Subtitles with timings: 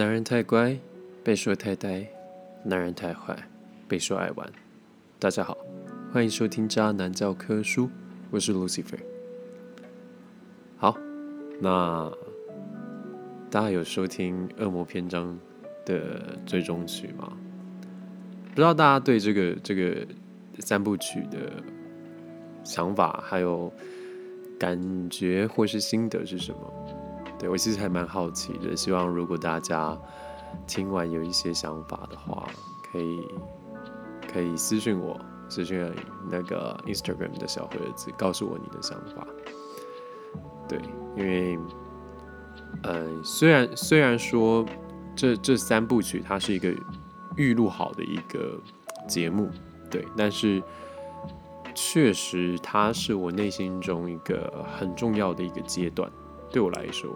[0.00, 0.74] 男人太乖，
[1.22, 2.06] 被说太呆；
[2.64, 3.36] 男人太坏，
[3.86, 4.50] 被说爱玩。
[5.18, 5.54] 大家好，
[6.10, 7.84] 欢迎收听《渣男教科书》，
[8.30, 8.98] 我是 Lucifer。
[10.78, 10.96] 好，
[11.60, 12.10] 那
[13.50, 15.38] 大家有收听《恶魔篇章》
[15.86, 17.36] 的最终曲吗？
[18.48, 20.06] 不知道大家对这个这个
[20.60, 21.62] 三部曲的
[22.64, 23.70] 想法，还有
[24.58, 26.99] 感觉或是心得是什么？
[27.40, 29.98] 对我其实还蛮好奇的，希望如果大家
[30.66, 32.46] 听完有一些想法的话，
[32.92, 33.26] 可以
[34.30, 35.18] 可以私信我，
[35.48, 35.90] 私信
[36.30, 39.26] 那个 Instagram 的小盒子，告诉我你的想法。
[40.68, 40.78] 对，
[41.16, 41.58] 因为，
[42.82, 44.66] 呃，虽然虽然说
[45.16, 46.70] 这这三部曲它是一个
[47.36, 48.60] 预录好的一个
[49.08, 49.48] 节目，
[49.90, 50.62] 对，但是
[51.74, 56.10] 确实它是我内心中一个很重要的一个阶段。
[56.50, 57.10] 对我来说，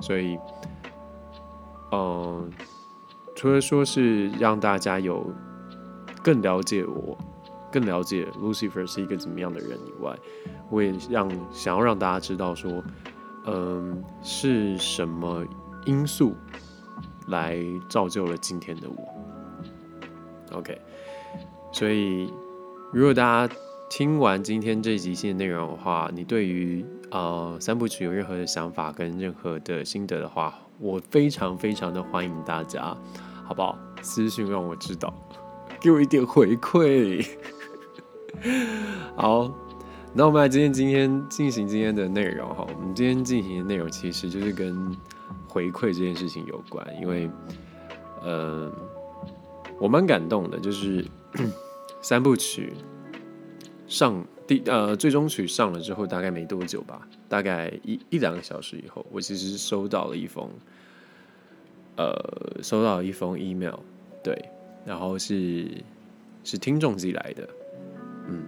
[0.00, 0.38] 所以，
[1.92, 2.50] 嗯，
[3.36, 5.30] 除了说是让大家有
[6.22, 7.16] 更了解我、
[7.70, 10.16] 更了解 Lucifer 是一个怎么样的人以外，
[10.70, 12.82] 我也让想要让大家知道说，
[13.44, 15.44] 嗯，是什么
[15.84, 16.34] 因素
[17.28, 20.56] 来造就了今天的我。
[20.56, 20.80] OK，
[21.72, 22.32] 所以
[22.92, 23.54] 如果大家
[23.90, 32.96] 听完今天这集新的内容的话，你对于呃，三部曲有任何的想法跟任何的心得的话，我非常非常的欢迎大家，
[33.44, 33.78] 好不好？
[34.00, 35.12] 私信让我知道，
[35.78, 37.26] 给我一点回馈。
[39.14, 39.52] 好，
[40.14, 42.66] 那我们来今天今天进行今天的内容哈。
[42.66, 44.96] 我们今天进行的内容其实就是跟
[45.46, 47.30] 回馈这件事情有关，因为
[48.22, 48.72] 呃，
[49.78, 51.06] 我蛮感动的，就是
[52.00, 52.72] 三部曲
[53.86, 54.24] 上。
[54.46, 60.50] 第呃，最终曲上了之后，大概没多久吧，大概一一两个小时以后，我其实收到了一封，
[61.96, 62.12] 呃，
[62.62, 63.78] 收到了一封 email，
[64.22, 64.36] 对，
[64.84, 65.66] 然后是
[66.42, 67.48] 是听众寄来的，
[68.28, 68.42] 嗯，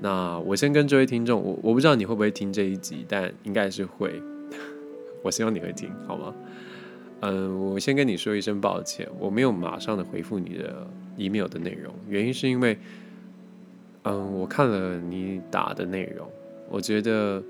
[0.00, 4.22] 那我先跟这位听众，我我不知道你会不会听这一集，但应该是会，
[5.22, 6.34] 我希望你会听，好吗？
[7.20, 10.86] 嗯，我先跟你说一声抱歉，我没有马上的回复你的
[11.16, 12.78] email 的内容，原因是因为。
[14.04, 16.28] 嗯，我看了你打的内容，
[16.68, 17.40] 我觉得，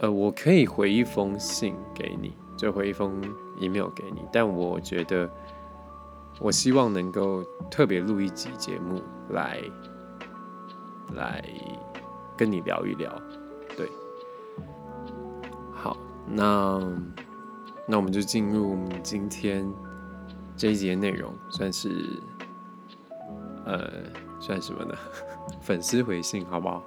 [0.00, 3.22] 呃，我可以回一封信给你，就回一封
[3.58, 5.26] email 给你，但我觉得，
[6.38, 9.00] 我希望能够特别录一集节目
[9.30, 9.58] 来，
[11.14, 11.42] 来
[12.36, 13.10] 跟你聊一聊，
[13.74, 13.88] 对，
[15.72, 16.78] 好，那
[17.86, 19.66] 那我们就进入今天
[20.58, 22.20] 这一节内容，算是，
[23.64, 23.80] 呃。
[24.40, 24.94] 算什么呢？
[25.60, 26.82] 粉丝回信，好不好？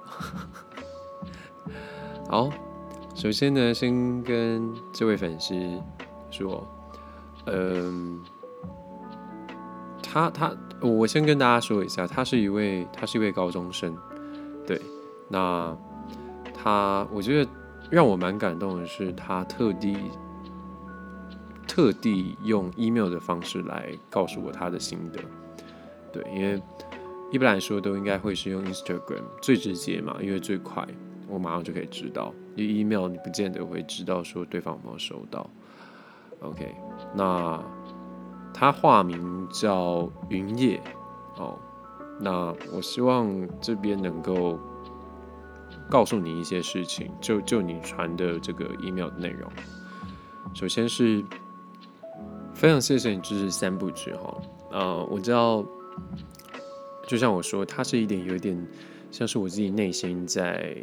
[2.28, 2.50] 好，
[3.14, 5.54] 首先呢，先跟这位粉丝
[6.30, 6.66] 说，
[7.46, 8.22] 嗯，
[10.02, 13.96] 他他，我先跟大家说一下，他是一位，他是一位高中生，
[14.66, 14.80] 对，
[15.28, 15.76] 那
[16.54, 17.50] 他，我觉得
[17.90, 19.96] 让我蛮感动的是，他特地
[21.66, 25.20] 特地用 email 的方式来告诉我他的心得，
[26.12, 26.62] 对，因为。
[27.30, 30.86] 一般来说都应该会是用 Instagram 最直接嘛，因为最快，
[31.28, 32.34] 我马上就可以知道。
[32.56, 35.48] 因为 email 你不见得会知道说对方有没有收到。
[36.40, 36.74] OK，
[37.14, 37.62] 那
[38.52, 40.80] 他化名叫云叶
[41.36, 41.56] 哦。
[42.18, 44.58] 那我希望这边能够
[45.88, 49.48] 告诉你一些事情，就就你传的这个 email 的内容。
[50.52, 51.24] 首先是
[52.52, 54.36] 非常谢谢你支持三部曲哈。
[54.72, 55.64] 呃，我知道。
[57.10, 58.56] 就像我说，它是一点有一点
[59.10, 60.76] 像是我自己内心在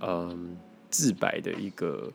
[0.00, 0.56] 嗯
[0.88, 2.10] 自白的一个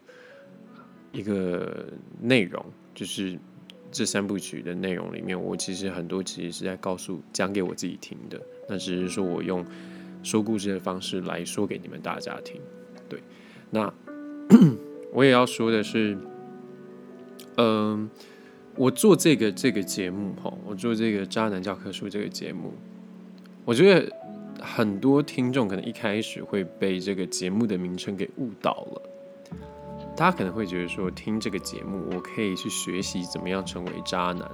[1.11, 2.65] 一个内容，
[2.95, 3.37] 就是
[3.91, 9.63] 这三部曲的内容里面，我其实很多其实是在告诉讲给我自己听的，那只是说我用
[10.23, 12.59] 说故事的方式来说给你们大家听。
[13.07, 13.21] 对，
[13.69, 13.93] 那
[15.13, 16.17] 我也要说的是，
[17.57, 18.09] 嗯。
[18.77, 22.71] 我做这个这个节目哈，我做这个渣男教科书这个节目，
[23.65, 24.15] 我觉得
[24.61, 29.01] 很多听众可能一开始会被这个节目的名称给误导了。
[30.15, 34.49] 大家可能会觉得说，听这个节目，我可以去学习怎么样成为渣男，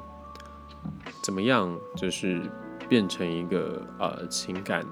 [1.21, 2.41] 怎么样就是
[2.89, 4.85] 变成一个呃情感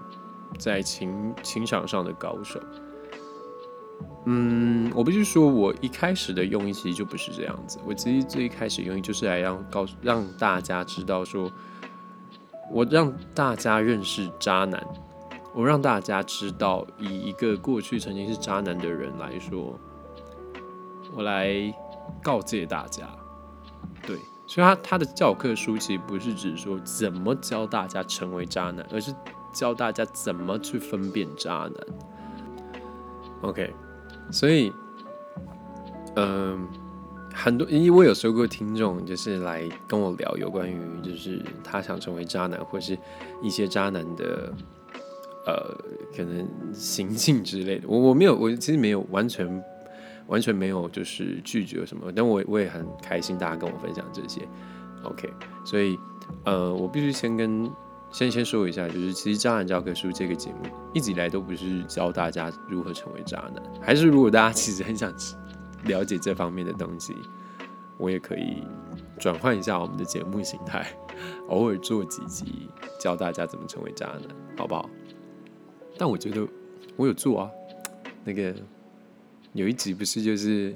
[0.60, 2.60] 在情情场上的高手。
[4.26, 7.80] 嗯，我不是说，我一开始的用意其实就不是这样子。
[7.86, 11.52] 我其实最一开始用意就是来让告诉让大家知道，说
[12.72, 14.82] 我让大家认识渣男，
[15.54, 19.80] 我让大家知道，以一个过去曾经是渣男的人来说，
[21.16, 21.74] 我来
[22.24, 23.10] 告诫大家，
[24.06, 24.16] 对，
[24.48, 29.14] 所以他他的教科书其实不是指说怎么教大家成为渣男，而是
[29.52, 31.74] 教大家怎么去分辨渣男。
[33.42, 33.74] OK，
[34.32, 34.72] 所以，
[36.16, 36.68] 嗯，
[37.34, 42.98] 很多因为我有收过听众就是来跟我聊有关于就是他想成为渣男或是
[43.42, 44.54] 一些渣男的
[45.46, 45.76] 呃
[46.16, 49.64] 可能行径之类的，我我没有我其实没有完全。
[50.28, 54.48] 完全没有就是拒绝什么，但我我也很开心大家跟我分享这些
[55.04, 55.30] ，OK，
[55.66, 56.00] 所以
[56.46, 57.70] 呃，我必须先跟
[58.12, 60.58] 先先说一下，就是其实《渣男教科书》这个节目
[60.94, 65.14] 一直以来都不是教大家如何成为渣男，还是如果大家其实很想
[65.86, 67.16] 了解这方面的东西，
[67.98, 68.64] 我也可以
[69.18, 70.86] 转换一下我们的节目形态，
[71.48, 72.70] 偶尔做几集
[73.00, 74.24] 教大家怎么成为渣男，
[74.58, 74.90] 好不好？
[75.98, 76.48] 但我觉得
[76.96, 77.50] 我有做啊，
[78.24, 78.54] 那个。
[79.54, 80.74] 有一集不是就是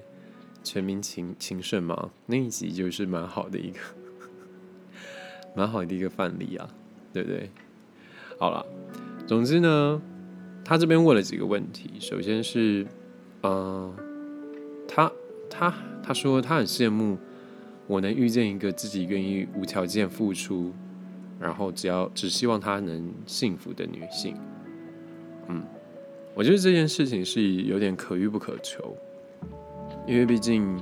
[0.62, 2.12] 全民情情圣吗？
[2.26, 3.80] 那一集就是蛮好的一个，
[5.56, 6.70] 蛮好的一个范例啊，
[7.16, 7.50] 对不对？
[8.38, 8.66] 好了，
[9.26, 10.02] 总之呢，
[10.66, 11.92] 他这边问了几个问题。
[11.98, 12.86] 首先是，
[13.44, 13.94] 嗯，
[14.86, 15.10] 他
[15.50, 15.74] 他
[16.04, 17.18] 他说他很羡慕
[17.88, 20.74] 我能遇见一个自己愿意无条件付出，
[21.40, 24.36] 然后只要只希望他能幸福的女性。
[25.48, 25.64] 嗯。
[26.34, 28.94] 我觉得这件事情是有点可遇不可求，
[30.06, 30.78] 因为毕竟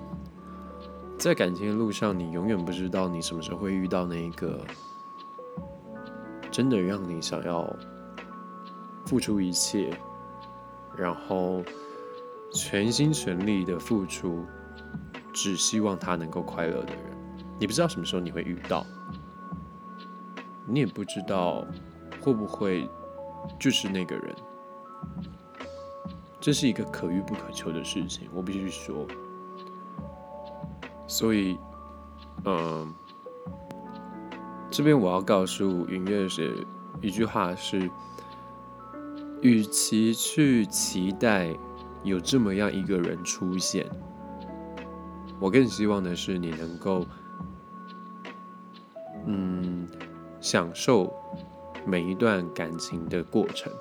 [1.19, 4.65] 在感情的路上，你永远不知道你什么时候会遇到那一个
[6.53, 7.67] 真的让你想要
[9.07, 9.91] 付出一切，
[10.95, 11.63] 然后
[12.53, 14.45] 全心全力的付出，
[15.33, 17.03] 只希望他能够快乐的人。
[17.59, 18.85] 你不知道什么时候你会遇到，
[20.67, 21.65] 你也不知道
[22.21, 22.87] 会不会
[23.59, 24.35] 就是那个人。
[26.39, 29.07] 这是一个可遇不可求的事情，我必须说。
[31.07, 31.57] 所以，
[32.45, 32.93] 嗯，
[34.73, 36.65] 这边我要告诉云月是
[36.99, 37.87] 一句话是：，
[39.39, 41.55] 与其去期待
[42.03, 43.85] 有这么样一个人出现，
[45.39, 47.05] 我更希望的是你能够，
[49.27, 49.87] 嗯，
[50.41, 51.13] 享受
[51.85, 53.71] 每一段感情的过程，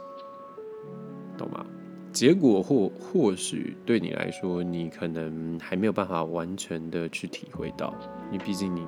[1.38, 1.64] 懂吗？
[2.12, 7.94] 结果或或许对你来说，你可能还没有办法完全的去体会到，
[8.30, 8.86] 因为毕竟你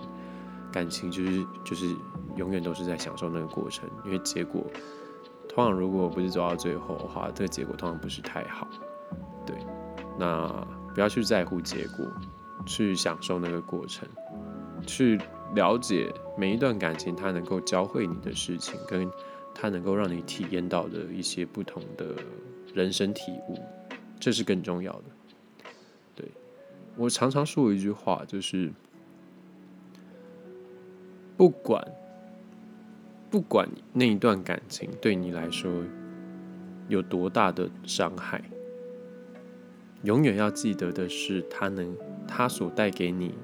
[0.75, 1.95] 感情就是就是
[2.37, 4.67] 永远都是在享受那个过程，因为结果
[5.49, 8.67] 通常如果不是走到最后的话，这个结果通常不是太好。
[9.47, 9.57] 对，
[10.19, 10.49] 那
[10.93, 12.05] 不要去在乎结果，
[12.67, 14.09] 去享受那个过程，
[14.85, 15.21] 去
[15.55, 19.09] 了解每一段感情它能够教会你的事情，跟
[19.55, 22.07] 它能够让你体验到的一些不同的。
[22.75, 23.57] 人生体悟，
[24.19, 25.05] 这是更重要的。
[26.17, 26.29] 对
[26.97, 28.73] 我常常说一句话，就是
[31.37, 31.85] 不管
[33.31, 35.71] 不管那一段感情对你来说
[36.89, 38.43] 有多大的伤害，
[40.03, 41.97] 永远要记得的是，他能
[42.27, 43.35] 他所带给你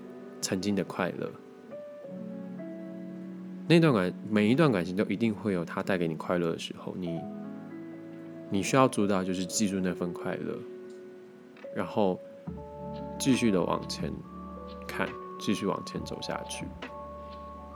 [0.40, 1.30] 曾经的快乐。
[3.68, 7.20] 那段感每一段感情都一定会有他带给你快乐的时候，你。
[8.52, 10.58] 你需要做到就是记住那份快乐，
[11.72, 12.18] 然后
[13.16, 14.12] 继续的往前
[14.88, 16.66] 看，继续往前走下去。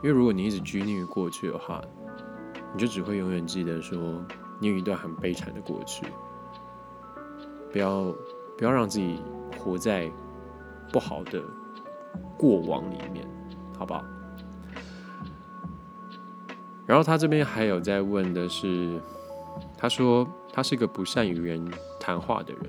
[0.03, 1.81] 因为如果你一直拘泥于过去的话，
[2.73, 3.97] 你就只会永远记得说
[4.59, 6.05] 你有一段很悲惨的过去。
[7.71, 8.13] 不要
[8.57, 9.19] 不要让自己
[9.57, 10.11] 活在
[10.91, 11.41] 不好的
[12.37, 13.27] 过往里面，
[13.77, 14.03] 好不好？
[16.85, 19.01] 然后他这边还有在问的是，
[19.77, 20.27] 他说。
[20.57, 22.63] 他是个不善与人谈话的人，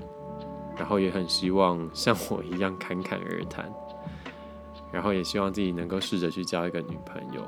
[0.76, 3.72] 然后也很希望像我一样侃侃而谈，
[4.96, 7.42] 然后也希望自己能够试着去交一个女朋友。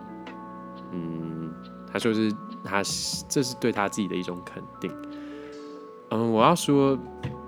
[0.92, 1.50] 嗯，
[1.90, 2.30] 他说是
[2.62, 2.82] 他
[3.26, 4.92] 这是对他自己的一种肯定。
[6.10, 6.98] 嗯，我要说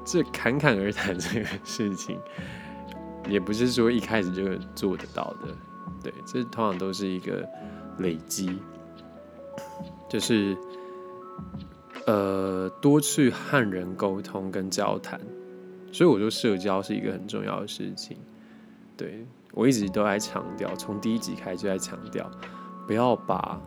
[0.03, 2.19] 这侃侃而谈这个事情，
[3.29, 5.55] 也不是说一开始就做得到的。
[6.03, 7.47] 对，这通常都是一个
[7.99, 8.59] 累积，
[10.09, 10.57] 就是。
[12.07, 15.21] 呃，多去和人沟通跟交谈，
[15.93, 18.17] 所以我说社交是一个很重要的事情。
[18.97, 22.31] 对我一直都在强调，从第一集开始就在强调，
[22.87, 23.61] 不要把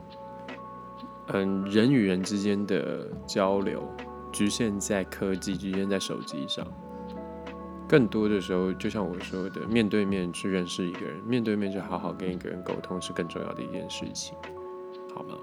[1.27, 3.87] 嗯人与人之间的交流
[4.31, 6.65] 局限在科技，局限在手机上。
[7.87, 14.35] 更多的时候，就像我说的，面对面去认识一个人，面对面去好好跟一个人沟通，是更重要的一件事情，
[15.13, 15.35] 好吗？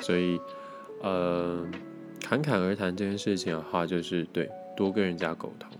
[0.00, 0.40] 所以，
[1.02, 1.66] 呃。
[2.26, 5.70] 侃侃而谈这件事情的话，就是对多跟人家沟通，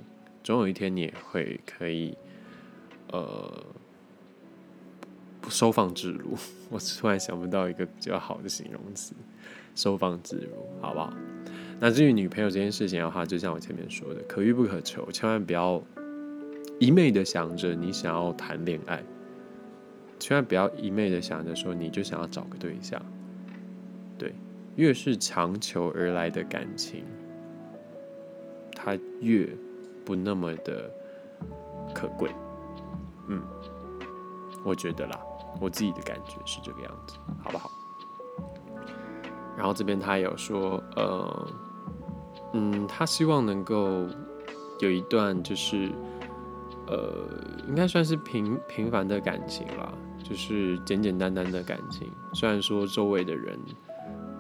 [0.43, 2.15] 总有一天你也会可以，
[3.15, 3.65] 呃，
[5.49, 6.37] 收放自如。
[6.69, 9.15] 我突然想不到一个比较好的形容词，
[9.77, 11.15] 收放自如，好不好？
[11.79, 15.81] 那至于女朋友这件事情的话，就像我前面说的，可遇不可求，千万不要
[16.81, 19.01] 一昧的想着你想要谈恋爱，
[20.19, 23.01] 千万不要一昧的想着说你就想要找个对象。
[24.19, 24.35] 对，
[24.75, 27.05] 越是强求而来的感情，
[28.75, 29.49] 它越
[30.05, 30.91] 不那么的
[31.95, 32.29] 可贵。
[33.29, 33.43] 嗯，
[34.63, 35.19] 我觉得啦，
[35.61, 37.71] 我自己的感觉是这个样子，好不好？
[39.57, 41.49] 然后这边他有说，呃，
[42.55, 44.05] 嗯，他希望能够
[44.81, 45.93] 有一段就是，
[46.89, 47.25] 呃，
[47.69, 52.11] 应该算是平平凡的感情啦，就是简简单单的感情。
[52.33, 53.59] 虽然说周围的人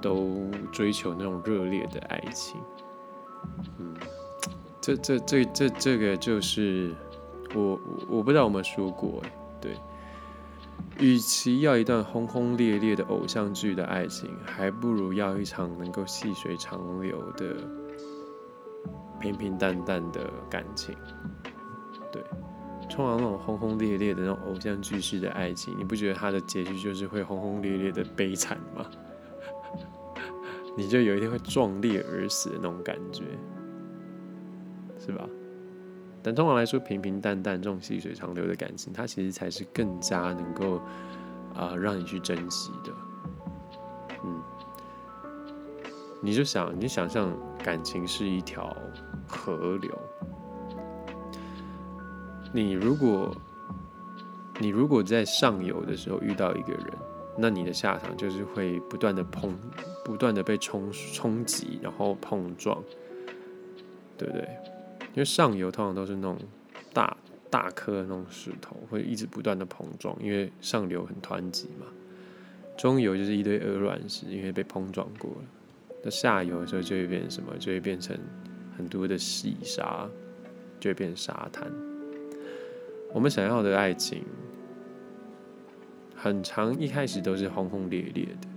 [0.02, 2.60] 都追求那种热烈的爱情，
[3.78, 3.94] 嗯，
[4.80, 6.92] 这这这这这个就是
[7.54, 9.22] 我我不知道有没有说过，
[9.60, 9.76] 对。
[10.98, 17.56] 与其要一段轰轰烈烈的偶像剧的爱情，还不如要一场能够细水长流的
[19.20, 20.94] 平平淡淡的感情。
[22.12, 22.22] 对，
[22.88, 28.86] 通常那种轰轰烈烈的那种偶像剧式的爱情，你不觉得它的结局就是会轰轰烈烈的悲惨吗？
[30.76, 33.24] 你就有一天会壮烈而死的那种感觉，
[34.98, 35.28] 是吧？
[36.24, 40.80] 但通常来说，平平淡淡这种细水长流的感情，它其实才是更加能够
[41.54, 42.90] 啊让你去珍惜的。
[44.24, 44.42] 嗯，
[46.22, 47.30] 你就想，你想象
[47.62, 48.74] 感情是一条
[49.28, 49.90] 河流，
[52.54, 53.36] 你如果
[54.58, 56.86] 你如果在上游的时候遇到一个人，
[57.36, 59.54] 那你的下场就是会不断的碰，
[60.02, 62.82] 不断的被冲冲击，然后碰撞，
[64.16, 64.48] 对不对？
[65.14, 66.36] 因为上游通常都是那种
[66.92, 67.16] 大
[67.48, 71.86] 大颗的那种石头，会一直不断的碰撞，因为上流很湍急嘛。
[72.76, 75.44] 中游就是一堆鹅卵石，因为被碰撞过了。
[76.02, 77.56] 那下游的时候就会变成什么？
[77.60, 78.18] 就会变成
[78.76, 80.08] 很多的细沙，
[80.80, 81.70] 就会变沙滩。
[83.12, 84.24] 我们想要的爱情，
[86.16, 88.48] 很长一开始都是轰轰烈烈的，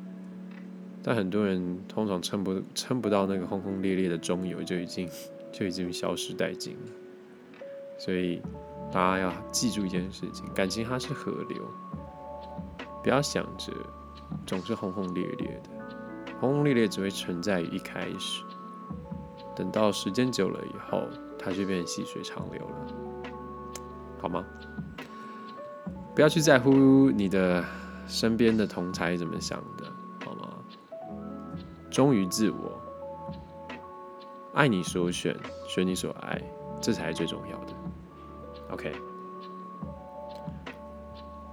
[1.03, 5.07] 但很多人通常撑不撑不到那个轰轰烈烈的中游，就已经。
[5.51, 6.91] 就已经消失殆尽了，
[7.97, 8.41] 所以
[8.91, 11.57] 大家要记住一件事情：感情它是河流，
[13.03, 13.73] 不要想着
[14.45, 15.69] 总是轰轰烈烈的，
[16.39, 18.43] 轰轰烈烈只会存在于一开始，
[19.55, 21.03] 等到时间久了以后，
[21.39, 22.75] 它就变成细水长流了，
[24.19, 24.45] 好吗？
[26.13, 27.63] 不要去在乎你的
[28.07, 29.85] 身边的同才怎么想的，
[30.25, 30.53] 好吗？
[31.89, 32.76] 忠于自我。
[34.57, 35.37] 爱你所选，
[35.67, 36.41] 选你所爱，
[36.81, 37.73] 这才是最重要的。
[38.71, 38.91] OK，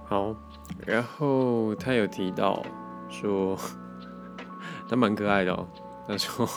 [0.05, 0.35] 好，
[0.87, 2.65] 然后他有提到
[3.07, 3.55] 说，
[4.89, 5.67] 他蛮可爱的哦。
[6.07, 6.49] 他说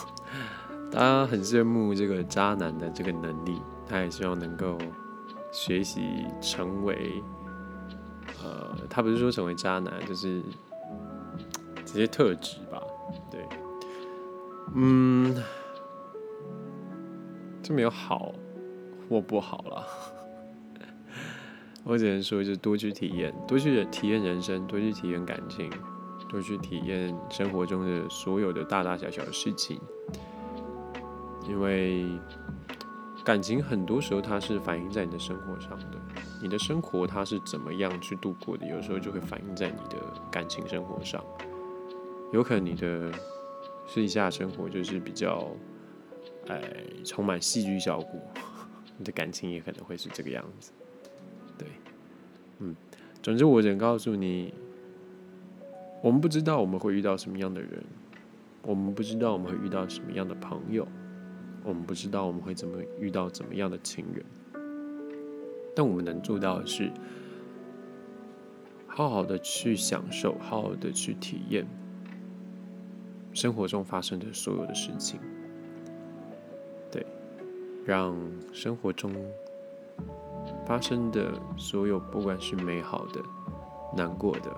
[0.91, 4.75] 他很羡慕这个渣男的这个能力，他也希望能够
[5.51, 7.23] 学习成为，
[8.43, 10.41] 呃，他不是说成为渣男，就是
[11.85, 12.81] 这些特质吧？
[13.29, 13.47] 对，
[14.73, 15.43] 嗯。
[17.69, 18.33] 就没有好
[19.07, 19.87] 或不好了，
[21.85, 25.69] 我只能说，就多去体验，多去体验人生，多去体验感情，
[26.27, 29.79] 多去体验生活中的所有的大大小小的事情。
[31.47, 32.07] 因为
[33.23, 35.99] 感情很多时候它是反映在你的生活上的，
[36.41, 39.97] 你的生活它是怎么样去度过的，有时候就会反映在你的
[40.31, 41.23] 感情生活上。
[42.33, 43.11] 有可能你的
[43.85, 45.47] 私底下生活就是比较。
[46.49, 46.61] 哎，
[47.05, 48.19] 充满戏剧效果，
[48.97, 50.71] 你的感情也可能会是这个样子。
[51.57, 51.67] 对，
[52.59, 52.75] 嗯，
[53.21, 54.53] 总之我只告诉你，
[56.01, 57.83] 我们不知道我们会遇到什么样的人，
[58.63, 60.87] 我们不知道我们会遇到什么样的朋友，
[61.63, 64.25] 我们不知道我们会怎么遇到怎么样的情人，
[65.75, 66.91] 但我们能做到的是，
[68.87, 71.67] 好好的去享受，好好的去体验
[73.33, 75.19] 生活中发生的所有的事情。
[77.89, 78.15] 让
[78.53, 79.11] 生活中
[80.63, 83.19] 发生的所有，不管是美好的、
[83.97, 84.55] 难过的、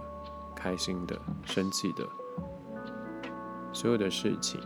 [0.54, 2.06] 开心的、生气的，
[3.72, 4.60] 所有的事情，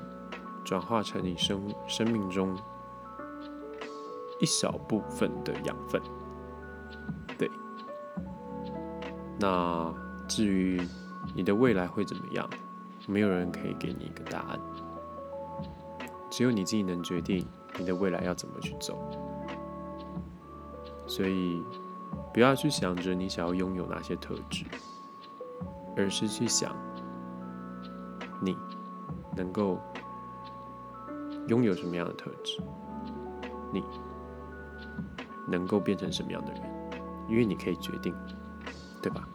[0.63, 2.57] 转化成你生生命中
[4.39, 6.01] 一小部分的养分。
[7.37, 7.47] 对。
[9.39, 9.93] 那
[10.27, 10.81] 至于
[11.35, 12.49] 你的未来会怎么样，
[13.05, 14.59] 没有人可以给你一个答案，
[16.31, 17.45] 只有你自己能决定。
[17.77, 18.97] 你的未来要怎么去走？
[21.07, 21.61] 所以
[22.33, 24.65] 不要去想着你想要拥有哪些特质，
[25.95, 26.75] 而是去想
[28.41, 28.57] 你
[29.35, 29.79] 能够
[31.47, 32.59] 拥有什么样的特质，
[33.71, 33.83] 你
[35.47, 36.61] 能够变成什么样的人，
[37.29, 38.13] 因为你可以决定，
[39.01, 39.27] 对吧？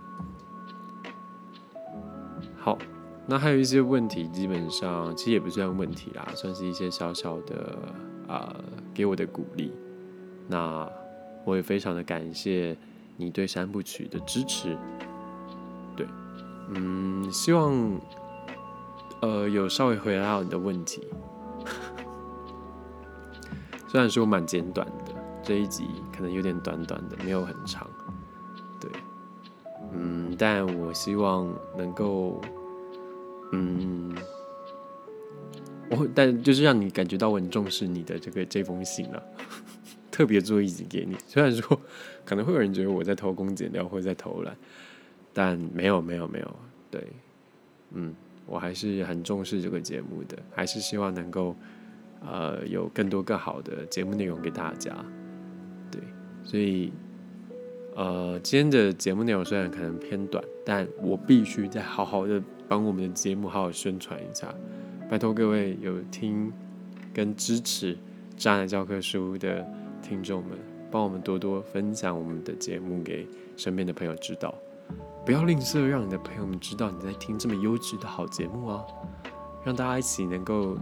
[2.59, 2.77] 好，
[3.27, 7.79] 那还有一些问题，基本上其实也不算问题啦，算是一些小小的
[8.31, 8.55] 啊
[8.95, 9.73] 给我的鼓励。
[10.49, 10.89] 那
[11.45, 12.77] 我也非常的感谢
[13.17, 14.77] 你对三部曲的支持。
[15.97, 16.07] 对，
[16.75, 18.01] 嗯，希望
[19.21, 21.03] 呃有稍微回答到你的问题。
[23.89, 27.89] 虽然说蛮简短的，这一集可能有点短短的，没有很长。
[28.81, 28.91] 对
[29.93, 32.41] 嗯，但我希望能够，
[33.53, 34.15] 嗯，
[35.91, 39.23] 我但就是让你感觉到我很重视你的这个这封信了，
[40.11, 41.17] 特别做一集给你。
[41.27, 41.81] 虽然说
[42.25, 44.57] 可能会有人觉得我在偷工减料或者在偷懒，
[45.33, 46.57] 但没有没有没有，
[46.91, 47.07] 对，
[47.93, 48.15] 嗯，
[48.47, 51.55] 我还是很重视这个节目的，还是希望能够
[52.25, 54.97] 呃有更多更好的节目内容给大家，
[55.91, 56.01] 对，
[56.45, 56.93] 所以。
[57.97, 64.55] 呃，今天的节目内容虽然可能偏短，但我必须再好好的帮我们的节目好好宣传一下。
[65.11, 66.53] 拜托各位有听
[67.13, 67.99] 跟支持
[68.37, 69.67] 渣男教科书的
[70.01, 70.57] 听众们，
[70.89, 73.27] 帮我们多多分享我们的节目给
[73.57, 74.55] 身边的朋友知道，
[75.27, 78.85] 不要吝啬让你的朋友们知道你在听这么优质的好节目啊，
[79.65, 80.79] 让大家一起能够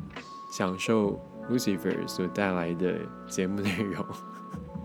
[0.52, 1.18] 享受
[1.50, 2.98] Lucifer 所带来的
[3.30, 4.04] 节目内容。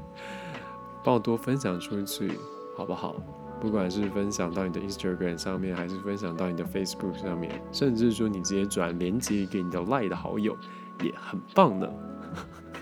[1.04, 2.32] 帮我多分享出去，
[2.78, 3.14] 好不好？
[3.64, 10.54] 不管是分享到你的 Instagram 上面，还是分享到你的 Facebook 上面，甚至说你直接转连接给你的 Line 的好友，
[11.02, 11.90] 也很棒呢。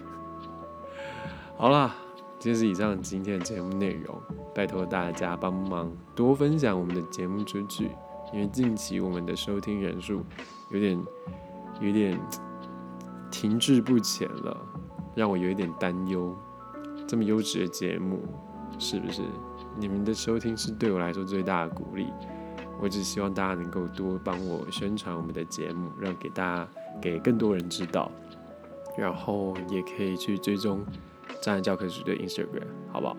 [1.56, 1.96] 好啦，
[2.40, 4.20] 这是以上今天的节目内容，
[4.56, 7.92] 拜托大家帮忙多分享我们的节目出去，
[8.34, 10.26] 因为近期我们的收听人数
[10.72, 11.00] 有点
[11.80, 12.20] 有点
[13.30, 14.58] 停滞不前了，
[15.14, 16.36] 让我有一点担忧。
[17.08, 18.20] 这么优质的节目，
[18.80, 19.22] 是不是
[19.78, 22.08] 你们的收听是对我来说最大的鼓励？
[22.82, 26.68] 我只希望大家能够多帮我宣传我们的节目，让给大家
[27.00, 28.12] 给更多人知道，
[28.98, 30.84] 然后也可以去追踪
[31.42, 33.16] 站男教科书的 Instagram，好不好？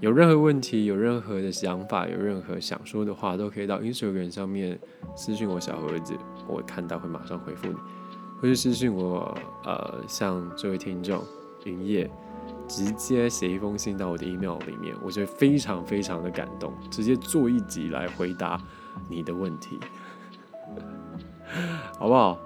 [0.00, 4.78] 有任何问题，有任何的想法，有任何想说的话，都可以到 Instagram 上面
[5.16, 6.14] 私信我小盒子，
[6.46, 7.74] 我看到会马上回复你，
[8.40, 11.24] 或是私信我，呃，像这位听众
[11.64, 12.10] 云叶。
[12.68, 16.72] 直接写一封信到我的 email 里面，我觉得非常非常的感动。
[16.90, 18.62] 直接做一集来回答
[19.08, 19.78] 你的问题，
[21.98, 22.38] 好不好？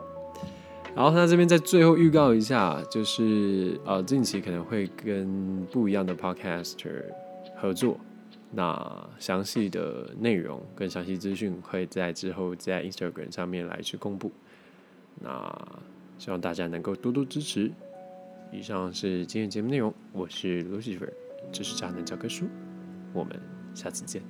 [0.95, 7.05] 然后那这边在最后预告一下，就是呃，近期可能会跟不一样的 podcaster
[7.57, 7.99] 合作，
[8.51, 14.31] 那详细的内容跟详细资讯会在之后在 Instagram 上面来去公布。
[15.21, 15.51] 那
[16.19, 17.73] 希望大家能够多多支持。
[18.53, 21.09] 以上是今天节目内容，我是 Lucifer，
[21.51, 22.47] 这是渣男教科书，
[23.15, 23.41] 我们
[23.75, 24.23] 下次见。